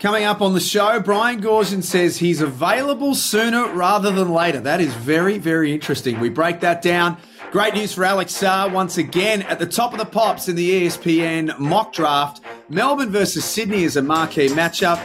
[0.00, 4.60] Coming up on the show, Brian Goorjian says he's available sooner rather than later.
[4.60, 6.20] That is very, very interesting.
[6.20, 7.16] We break that down.
[7.50, 10.86] Great news for Alex Sarr once again at the top of the pops in the
[10.86, 12.42] ESPN mock draft.
[12.68, 14.98] Melbourne versus Sydney is a marquee matchup.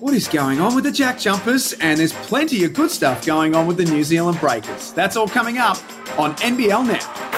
[0.00, 1.74] What is going on with the Jack Jumpers?
[1.74, 4.94] And there's plenty of good stuff going on with the New Zealand Breakers.
[4.94, 5.76] That's all coming up
[6.18, 7.31] on NBL Now.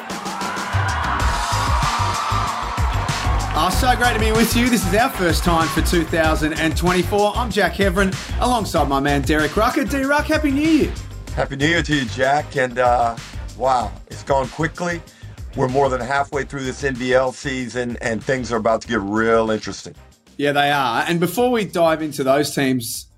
[3.85, 4.71] So great to be with you.
[4.71, 7.37] This is our first time for 2024.
[7.37, 9.85] I'm Jack Heverin, alongside my man Derek Rucker.
[9.85, 10.93] D Ruck, Happy New Year.
[11.35, 12.57] Happy New Year to you, Jack.
[12.57, 13.15] And uh,
[13.59, 15.03] wow, it's gone quickly.
[15.55, 19.51] We're more than halfway through this NBL season, and things are about to get real
[19.51, 19.95] interesting.
[20.39, 21.05] Yeah, they are.
[21.07, 23.09] And before we dive into those teams,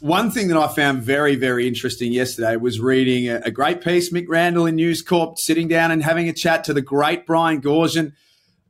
[0.00, 4.12] one thing that I found very, very interesting yesterday was reading a, a great piece,
[4.12, 7.62] Mick Randall in News Corp, sitting down and having a chat to the great Brian
[7.62, 8.14] Goorjian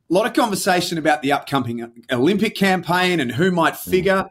[0.09, 3.89] a lot of conversation about the upcoming Olympic campaign and who might mm.
[3.89, 4.29] figure.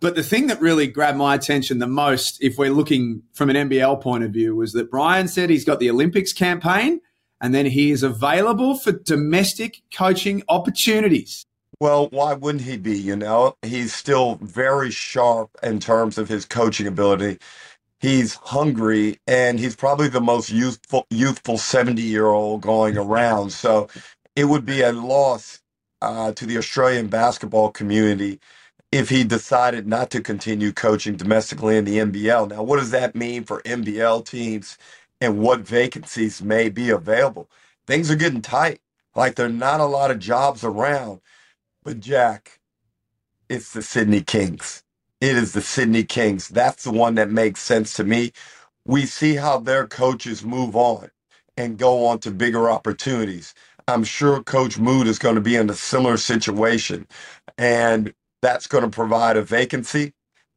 [0.00, 3.68] But the thing that really grabbed my attention the most, if we're looking from an
[3.68, 7.00] NBL point of view, was that Brian said he's got the Olympics campaign
[7.40, 11.46] and then he is available for domestic coaching opportunities.
[11.80, 12.96] Well, why wouldn't he be?
[12.96, 17.38] You know, he's still very sharp in terms of his coaching ability.
[18.00, 23.50] He's hungry and he's probably the most youthful youthful 70 year old going around.
[23.50, 23.88] So
[24.36, 25.60] it would be a loss
[26.02, 28.40] uh, to the Australian basketball community
[28.90, 32.50] if he decided not to continue coaching domestically in the NBL.
[32.50, 34.78] Now, what does that mean for NBL teams
[35.20, 37.48] and what vacancies may be available?
[37.86, 38.80] Things are getting tight.
[39.14, 41.20] Like there are not a lot of jobs around.
[41.84, 42.60] But Jack,
[43.48, 44.82] it's the Sydney Kings.
[45.20, 46.48] It is the Sydney Kings.
[46.48, 48.32] That's the one that makes sense to me.
[48.86, 51.10] We see how their coaches move on
[51.56, 53.54] and go on to bigger opportunities.
[53.88, 57.06] I'm sure Coach Mood is going to be in a similar situation,
[57.58, 60.12] and that's going to provide a vacancy.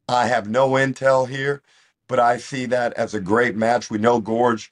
[0.08, 1.62] I have no intel here,
[2.08, 3.90] but I see that as a great match.
[3.90, 4.68] We know Goorj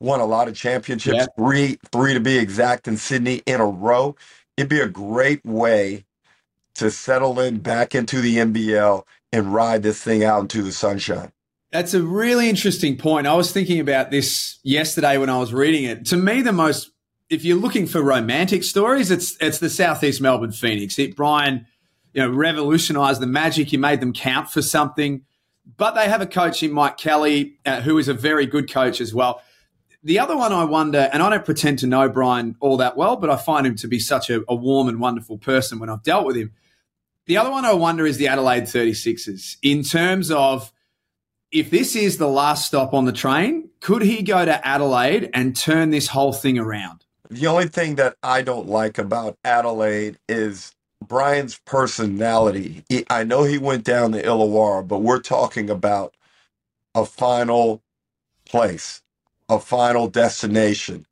[0.00, 1.26] won a lot of championships, yeah.
[1.38, 4.16] three, three to be exact, in Sydney in a row.
[4.56, 6.04] It'd be a great way
[6.76, 11.32] to settle in back into the NBL and ride this thing out into the sunshine.
[11.72, 13.26] That's a really interesting point.
[13.26, 16.06] I was thinking about this yesterday when I was reading it.
[16.06, 16.92] To me, the most
[17.30, 20.98] if you're looking for romantic stories, it's it's the Southeast Melbourne Phoenix.
[20.98, 21.66] It, Brian,
[22.12, 23.68] you know, revolutionised the Magic.
[23.68, 25.22] He made them count for something.
[25.76, 29.00] But they have a coach in Mike Kelly, uh, who is a very good coach
[29.00, 29.40] as well.
[30.02, 33.16] The other one I wonder, and I don't pretend to know Brian all that well,
[33.16, 36.02] but I find him to be such a, a warm and wonderful person when I've
[36.02, 36.52] dealt with him.
[37.24, 40.70] The other one I wonder is the Adelaide 36ers in terms of
[41.50, 45.56] if this is the last stop on the train, could he go to Adelaide and
[45.56, 47.03] turn this whole thing around?
[47.30, 50.72] The only thing that I don't like about Adelaide is
[51.06, 52.84] Brian's personality.
[52.88, 56.14] He, I know he went down to Illawarra, but we're talking about
[56.94, 57.82] a final
[58.46, 59.02] place,
[59.48, 61.06] a final destination.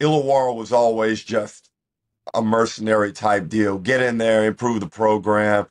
[0.00, 1.70] Illawarra was always just
[2.34, 3.78] a mercenary type deal.
[3.78, 5.66] Get in there, improve the program,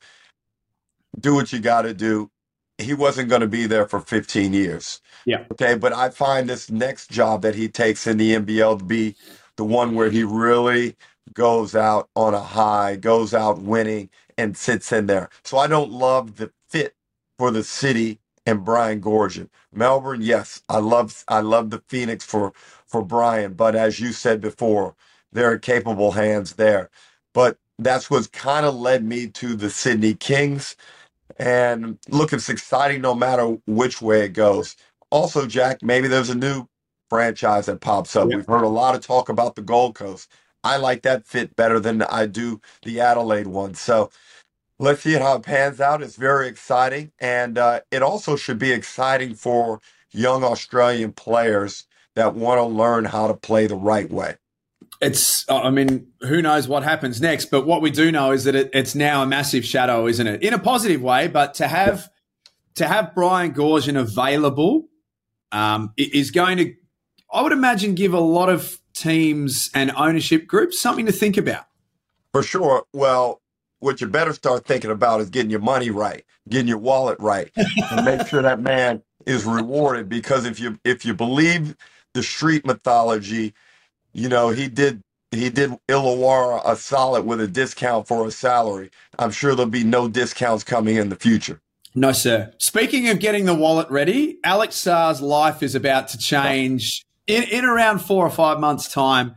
[1.20, 2.30] do what you got to do.
[2.78, 5.00] He wasn't going to be there for 15 years.
[5.26, 5.44] Yeah.
[5.52, 5.76] Okay.
[5.76, 9.16] But I find this next job that he takes in the NBL to be
[9.56, 10.96] the one where he really
[11.34, 15.30] goes out on a high, goes out winning, and sits in there.
[15.44, 16.96] So I don't love the fit
[17.38, 19.50] for the city and Brian Goorjian.
[19.74, 22.52] Melbourne, yes, I love I love the Phoenix for
[22.86, 24.96] for Brian, but as you said before,
[25.32, 26.90] there are capable hands there.
[27.34, 30.76] But that's what's kind of led me to the Sydney Kings.
[31.38, 34.76] And look, it's exciting no matter which way it goes.
[35.10, 36.66] Also, Jack, maybe there's a new
[37.12, 38.30] franchise that pops up.
[38.30, 38.36] Yeah.
[38.36, 40.30] We've heard a lot of talk about the Gold Coast.
[40.64, 43.74] I like that fit better than I do the Adelaide one.
[43.74, 44.08] So
[44.78, 46.02] let's see how it pans out.
[46.02, 47.12] It's very exciting.
[47.18, 51.84] And uh, it also should be exciting for young Australian players
[52.14, 54.36] that want to learn how to play the right way.
[55.02, 57.50] It's, I mean, who knows what happens next?
[57.50, 60.42] But what we do know is that it, it's now a massive shadow, isn't it?
[60.42, 62.08] In a positive way, but to have
[62.76, 64.88] to have Brian Goorjian available
[65.52, 66.74] um, is going to
[67.32, 71.64] I would imagine give a lot of teams and ownership groups something to think about.
[72.32, 72.84] For sure.
[72.92, 73.40] Well,
[73.80, 77.50] what you better start thinking about is getting your money right, getting your wallet right,
[77.56, 80.08] and make sure that man is rewarded.
[80.08, 81.76] Because if you if you believe
[82.12, 83.54] the street mythology,
[84.12, 88.90] you know he did he did Illawarra a solid with a discount for a salary.
[89.18, 91.60] I'm sure there'll be no discounts coming in the future.
[91.94, 92.52] No, sir.
[92.58, 97.64] Speaking of getting the wallet ready, Alex Sarr's life is about to change in, in
[97.64, 99.34] around four or five months' time.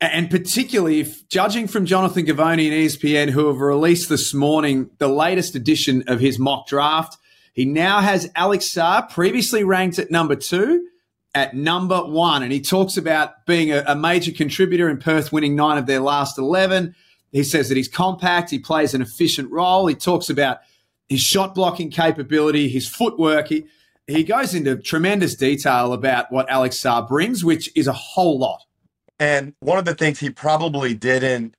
[0.00, 5.08] And particularly if judging from Jonathan Givony and ESPN, who have released this morning the
[5.08, 7.18] latest edition of his mock draft,
[7.52, 10.86] he now has Alex Sarr, previously ranked at number two,
[11.34, 12.42] at number one.
[12.42, 16.00] And he talks about being a, a major contributor in Perth, winning nine of their
[16.00, 16.94] last 11.
[17.32, 19.86] He says that he's compact, he plays an efficient role.
[19.86, 20.58] He talks about
[21.08, 23.48] his shot blocking capability, his footwork.
[23.48, 23.66] He,
[24.10, 28.62] he goes into tremendous detail about what Alex Sarr brings, which is a whole lot.
[29.18, 31.54] And one of the things he probably didn't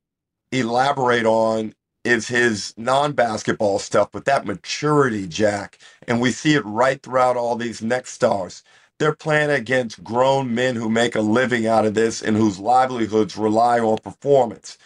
[0.51, 5.77] elaborate on is his non basketball stuff, but that maturity, Jack.
[6.07, 8.63] And we see it right throughout all these next stars.
[8.99, 13.37] They're playing against grown men who make a living out of this and whose livelihoods
[13.37, 14.77] rely on performance.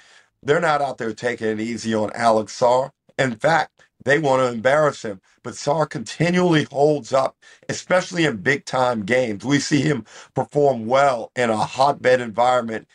[0.43, 2.91] They're not out there taking it easy on Alex Sarr.
[3.17, 3.71] In fact,
[4.05, 5.21] they want to embarrass him.
[5.43, 7.37] But Sarr continually holds up,
[7.69, 9.45] especially in big time games.
[9.45, 10.05] We see him
[10.35, 12.87] perform well in a hotbed environment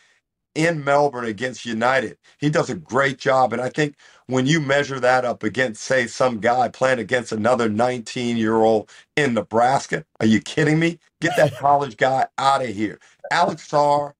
[0.54, 2.18] in Melbourne against United.
[2.38, 3.52] He does a great job.
[3.52, 3.96] And I think
[4.26, 8.90] when you measure that up against, say, some guy playing against another 19 year old
[9.16, 10.98] in Nebraska, are you kidding me?
[11.20, 12.98] Get that college guy out of here.
[13.30, 14.12] Alex Sarr,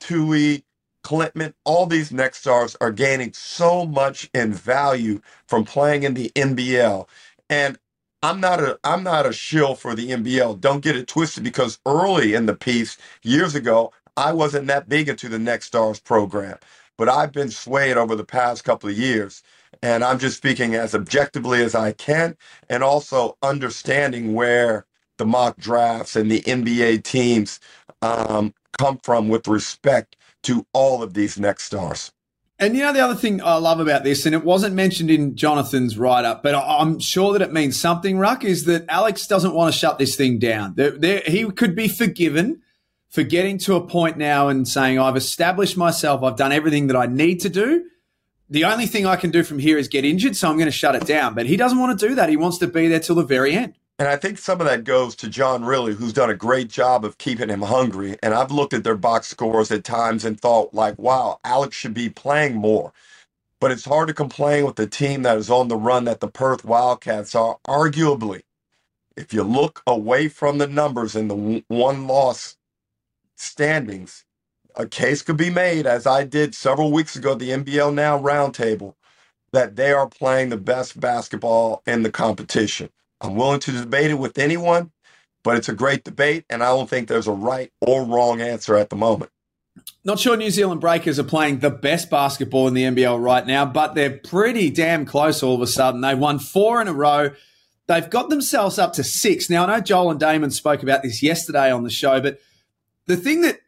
[0.00, 0.64] Tui,
[1.04, 6.30] Klintman, all these next stars are gaining so much in value from playing in the
[6.36, 7.08] NBL.
[7.50, 7.78] And
[8.22, 10.60] I'm not a I'm not a shill for the NBL.
[10.60, 15.08] Don't get it twisted because early in the piece years ago, I wasn't that big
[15.08, 16.58] into the Next Stars program.
[16.98, 19.42] But I've been swayed over the past couple of years.
[19.82, 22.36] And I'm just speaking as objectively as I can
[22.70, 24.86] and also understanding where
[25.18, 27.60] the mock drafts and the NBA teams
[28.02, 32.12] um, come from with respect to all of these next stars.
[32.58, 35.34] And you know the other thing I love about this, and it wasn't mentioned in
[35.34, 38.18] Jonathan's write up, but I'm sure that it means something.
[38.18, 40.74] Ruck is that Alex doesn't want to shut this thing down.
[40.74, 42.60] There, there, he could be forgiven
[43.08, 46.22] for getting to a point now and saying, "I've established myself.
[46.22, 47.86] I've done everything that I need to do.
[48.50, 50.70] The only thing I can do from here is get injured, so I'm going to
[50.70, 52.28] shut it down." But he doesn't want to do that.
[52.28, 53.72] He wants to be there till the very end.
[54.00, 57.04] And I think some of that goes to John Rillie, who's done a great job
[57.06, 58.18] of keeping him hungry.
[58.22, 61.94] And I've looked at their box scores at times and thought, like, wow, Alex should
[61.94, 62.92] be playing more.
[63.60, 66.28] But it's hard to complain with the team that is on the run that the
[66.28, 67.58] Perth Wildcats are.
[67.68, 68.42] Arguably,
[69.16, 72.56] if you look away from the numbers and the one loss
[73.36, 74.24] standings,
[74.76, 78.18] a case could be made, as I did several weeks ago at the NBL Now
[78.18, 78.94] Roundtable,
[79.52, 82.90] that they are playing the best basketball in the competition.
[83.20, 84.92] I'm willing to debate it with anyone,
[85.42, 88.76] but it's a great debate, and I don't think there's a right or wrong answer
[88.76, 89.30] at the moment.
[90.04, 93.66] Not sure New Zealand Breakers are playing the best basketball in the NBL right now,
[93.66, 96.00] but they're pretty damn close all of a sudden.
[96.00, 97.30] They've won four in a row.
[97.86, 99.50] They've got themselves up to six.
[99.50, 102.40] Now, I know Joel and Damon spoke about this yesterday on the show, but
[103.06, 103.58] the thing that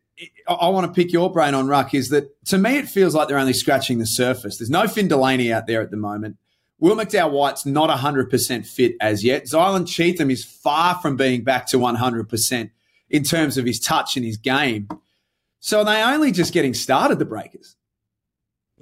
[0.48, 3.28] I want to pick your brain on, Ruck, is that to me it feels like
[3.28, 4.58] they're only scratching the surface.
[4.58, 6.36] There's no Finn Delaney out there at the moment.
[6.82, 9.44] Will McDowell White's not 100% fit as yet.
[9.44, 12.70] Zylan Cheatham is far from being back to 100%
[13.08, 14.88] in terms of his touch and his game.
[15.60, 17.76] So they only just getting started, the Breakers?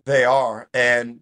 [0.06, 0.70] They are.
[0.72, 1.20] And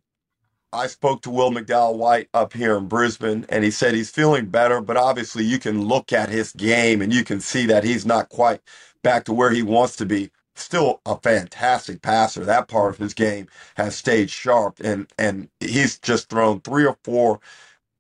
[0.72, 4.46] I spoke to Will McDowell White up here in Brisbane, and he said he's feeling
[4.46, 8.06] better, but obviously you can look at his game and you can see that he's
[8.06, 8.60] not quite
[9.02, 12.44] back to where he wants to be still a fantastic passer.
[12.44, 16.98] That part of his game has stayed sharp, and and he's just thrown three or
[17.04, 17.40] four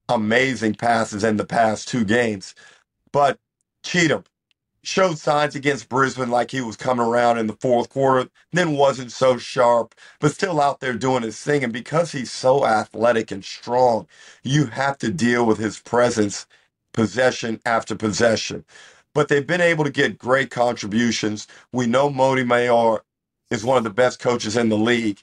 [0.08, 2.54] amazing passes in the past two games.
[3.12, 3.38] But
[3.84, 4.24] Cheatham
[4.84, 9.12] showed signs against Brisbane like he was coming around in the fourth quarter, then wasn't
[9.12, 11.64] so sharp, but still out there doing his thing.
[11.64, 14.08] And because he's so athletic and strong,
[14.44, 16.46] you have to deal with his presence
[16.94, 18.64] possession after possession
[19.18, 21.48] but they've been able to get great contributions.
[21.74, 23.00] We know Mody Maor
[23.50, 25.20] is one of the best coaches in the league.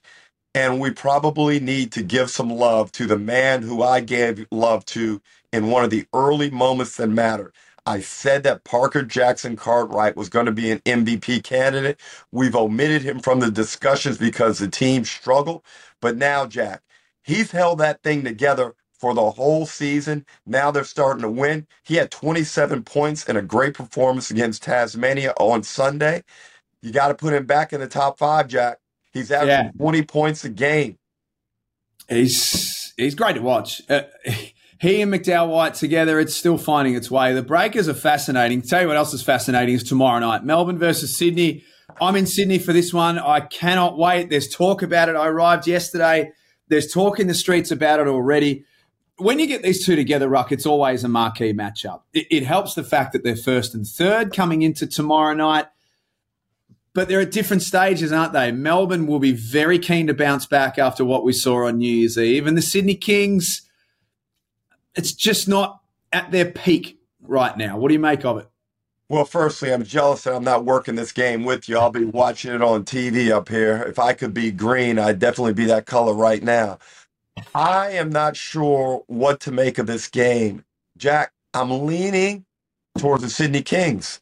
[0.54, 4.84] And we probably need to give some love to the man who I gave love
[4.88, 5.22] to
[5.54, 7.54] in one of the early moments that mattered.
[7.86, 12.00] I said that Parker Jackson Cartwright was going to be an MVP candidate.
[12.32, 15.64] We've omitted him from the discussions because the team struggled.
[16.02, 16.84] But now, Jack,
[17.24, 18.76] he's held that thing together
[19.06, 20.26] for the whole season.
[20.48, 21.68] Now they're starting to win.
[21.84, 26.24] He had 27 points and a great performance against Tasmania on Sunday.
[26.82, 28.80] You got to put him back in the top five, Jack.
[29.14, 29.72] He's averaging yeah.
[29.78, 30.98] 20 points a game.
[32.10, 33.84] He's he's great to watch.
[33.88, 34.06] Uh,
[34.82, 37.32] he and McDowell White together, it's still finding its way.
[37.36, 38.64] The Breakers are fascinating.
[38.64, 40.44] Tell you what else is fascinating is tomorrow night.
[40.44, 41.64] Melbourne versus Sydney.
[42.02, 43.20] I'm in Sydney for this one.
[43.20, 44.32] I cannot wait.
[44.32, 45.16] There's talk about it.
[45.16, 46.32] I arrived yesterday.
[46.70, 48.66] There's talk in the streets about it already
[49.18, 52.02] when you get these two together, Ruck, it's always a marquee matchup.
[52.14, 55.68] It, it, helps the fact that they're first and third coming into tomorrow night.
[56.94, 58.52] but they're at different stages, aren't they?
[58.52, 62.18] Melbourne will be very keen to bounce back after what we saw on New Year's
[62.18, 63.62] Eve, and the Sydney Kings,
[64.96, 65.82] it's just not
[66.12, 67.78] at their peak right now.
[67.78, 68.50] What do you make of it?
[69.08, 71.78] Well, firstly, I'm jealous that I'm not working this game with you.
[71.78, 73.84] I'll be watching it on TV up here.
[73.84, 76.80] If I could be green, I'd definitely be that color right now.
[77.54, 80.64] I am not sure what to make of this game.
[80.98, 82.46] Jack, I'm leaning
[82.98, 84.22] towards the Sydney Kings.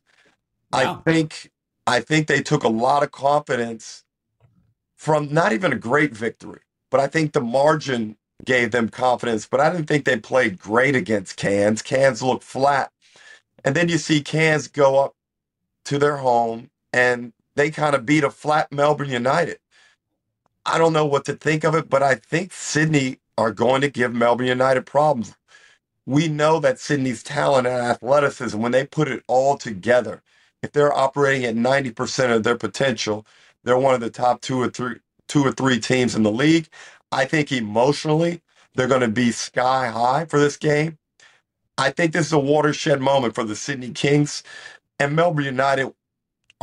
[0.71, 1.01] Wow.
[1.05, 1.51] I think
[1.85, 4.03] I think they took a lot of confidence
[4.97, 9.45] from not even a great victory, but I think the margin gave them confidence.
[9.45, 11.81] But I didn't think they played great against Cairns.
[11.81, 12.91] Cairns looked flat.
[13.65, 15.15] And then you see Cairns go up
[15.85, 19.59] to their home and they kind of beat a flat Melbourne United.
[20.65, 23.89] I don't know what to think of it, but I think Sydney are going to
[23.91, 25.35] give Melbourne United problems.
[26.07, 30.23] We know that Sydney's talent and athleticism, when they put it all together,
[30.63, 33.25] if they're operating at 90% of their potential,
[33.63, 34.97] they're one of the top two or three
[35.29, 36.67] two or three teams in the league.
[37.11, 38.41] I think emotionally,
[38.75, 40.99] they're going to be sky high for this game.
[41.77, 44.43] I think this is a watershed moment for the Sydney Kings
[44.99, 45.93] and Melbourne United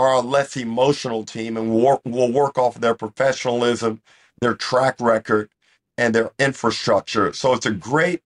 [0.01, 4.03] are a less emotional team and will, will work off their professionalism,
[4.41, 5.51] their track record,
[5.99, 7.33] and their infrastructure.
[7.35, 8.23] So it's a great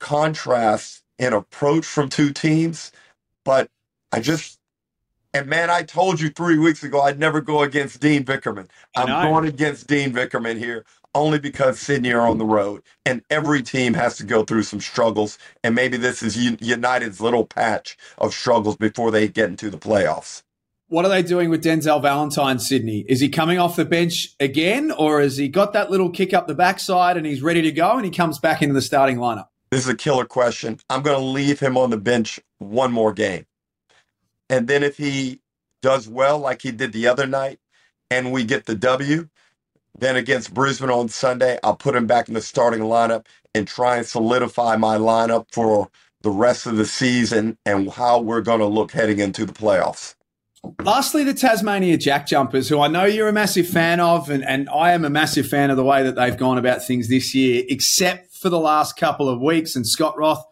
[0.00, 2.92] contrast in approach from two teams.
[3.44, 3.70] But
[4.12, 4.58] I just,
[5.34, 8.68] and man, I told you three weeks ago I'd never go against Dean Vickerman.
[8.96, 10.84] I'm going against Dean Vickerman here
[11.14, 14.80] only because Sydney are on the road, and every team has to go through some
[14.80, 15.38] struggles.
[15.64, 20.42] And maybe this is United's little patch of struggles before they get into the playoffs.
[20.88, 23.04] What are they doing with Denzel Valentine, Sydney?
[23.08, 26.46] Is he coming off the bench again, or has he got that little kick up
[26.46, 29.48] the backside and he's ready to go and he comes back into the starting lineup?
[29.72, 30.78] This is a killer question.
[30.88, 33.46] I'm going to leave him on the bench one more game.
[34.48, 35.40] And then if he
[35.82, 37.58] does well, like he did the other night,
[38.08, 39.28] and we get the W,
[39.98, 43.26] then against Brisbane on Sunday, I'll put him back in the starting lineup
[43.56, 45.90] and try and solidify my lineup for
[46.20, 50.14] the rest of the season and how we're going to look heading into the playoffs.
[50.82, 54.68] Lastly, the Tasmania Jack Jumpers, who I know you're a massive fan of, and, and
[54.68, 57.64] I am a massive fan of the way that they've gone about things this year,
[57.68, 59.76] except for the last couple of weeks.
[59.76, 60.44] And Scott Roth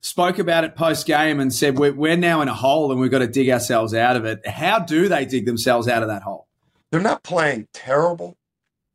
[0.00, 3.10] spoke about it post game and said, we're, we're now in a hole and we've
[3.10, 4.46] got to dig ourselves out of it.
[4.46, 6.46] How do they dig themselves out of that hole?
[6.90, 8.36] They're not playing terrible.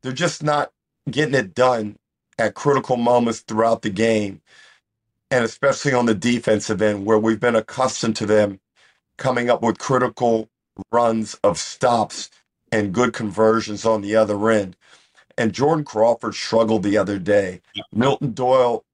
[0.02, 0.72] They're just not
[1.10, 1.96] getting it done
[2.38, 4.40] at critical moments throughout the game.
[5.30, 8.60] And especially on the defensive end, where we've been accustomed to them
[9.16, 10.48] coming up with critical
[10.92, 12.30] runs of stops
[12.72, 14.76] and good conversions on the other end.
[15.38, 17.62] And Jordan Crawford struggled the other day.
[17.92, 18.84] Milton Doyle,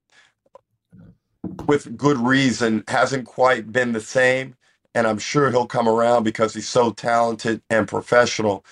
[1.67, 4.57] with good reason, hasn't quite been the same.
[4.95, 8.65] And I'm sure he'll come around because he's so talented and professional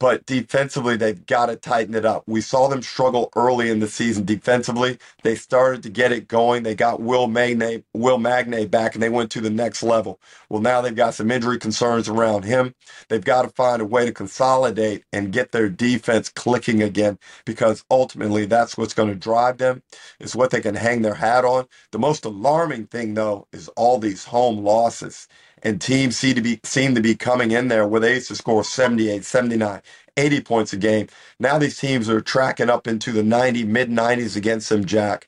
[0.00, 2.24] but defensively they've got to tighten it up.
[2.26, 4.98] We saw them struggle early in the season defensively.
[5.24, 6.64] They started to get it going.
[6.64, 10.20] They got Will Magnay, Will Magnay back, and they went to the next level.
[10.50, 12.74] Well, now they've got some injury concerns around him.
[13.08, 17.84] They've got to find a way to consolidate and get their defense clicking again, because
[17.90, 19.82] ultimately that's what's going to drive them.
[20.20, 21.66] Is what they can hang their hat on.
[21.92, 25.28] The most alarming thing, though, is all these home losses
[25.62, 28.36] and teams seem to be seem to be coming in there where they used to
[28.36, 29.82] score 78, 79,
[30.16, 31.08] 80 points a game.
[31.38, 35.26] Now these teams are tracking up into the 90, mid 90s against them, Jack,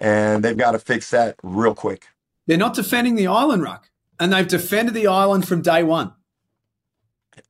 [0.00, 2.06] and they've got to fix that real quick.
[2.46, 6.12] They're not defending the island, Ruck, and they've defended the island from day one.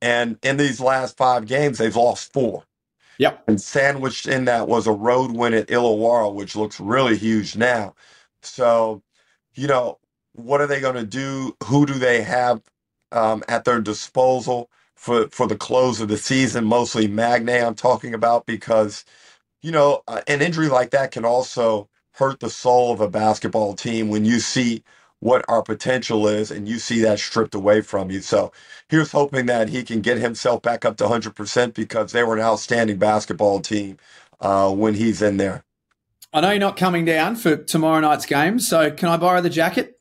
[0.02, 2.64] And in these last five games, they've lost four.
[3.18, 3.44] Yep.
[3.46, 7.94] And sandwiched in that was a road win at Illawarra, which looks really huge now.
[8.42, 9.02] So,
[9.54, 9.98] you know,
[10.36, 11.56] what are they going to do?
[11.64, 12.62] Who do they have
[13.12, 16.64] um, at their disposal for for the close of the season?
[16.64, 19.04] Mostly Magnay, I'm talking about because
[19.62, 23.74] you know uh, an injury like that can also hurt the soul of a basketball
[23.74, 24.82] team when you see
[25.20, 28.20] what our potential is and you see that stripped away from you.
[28.20, 28.52] So
[28.88, 32.42] here's hoping that he can get himself back up to 100% because they were an
[32.42, 33.98] outstanding basketball team
[34.40, 35.64] uh, when he's in there.
[36.32, 39.50] I know you're not coming down for tomorrow night's game, so can I borrow the
[39.50, 39.95] jacket?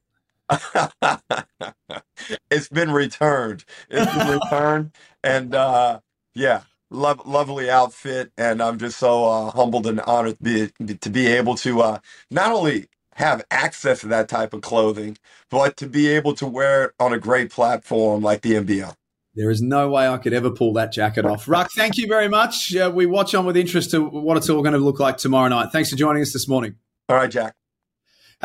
[2.49, 3.65] it's been returned.
[3.89, 4.91] It's been returned,
[5.23, 5.99] and uh,
[6.33, 8.31] yeah, lo- lovely outfit.
[8.37, 11.99] And I'm just so uh, humbled and honored to be to be able to uh,
[12.29, 15.17] not only have access to that type of clothing,
[15.49, 18.95] but to be able to wear it on a great platform like the NBL.
[19.35, 21.47] There is no way I could ever pull that jacket off.
[21.47, 22.73] Ruck, thank you very much.
[22.75, 25.49] Uh, we watch on with interest to what it's all going to look like tomorrow
[25.49, 25.69] night.
[25.73, 26.75] Thanks for joining us this morning.
[27.09, 27.55] All right, Jack.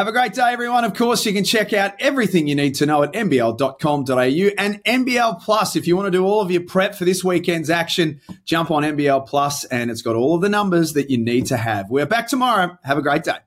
[0.00, 0.85] Have a great day, everyone.
[0.85, 5.42] Of course, you can check out everything you need to know at nbl.com.au and NBL
[5.42, 5.76] Plus.
[5.76, 8.83] If you want to do all of your prep for this weekend's action, jump on
[8.83, 11.90] NBL Plus and it's got all of the numbers that you need to have.
[11.90, 12.78] We're back tomorrow.
[12.83, 13.40] Have a great day.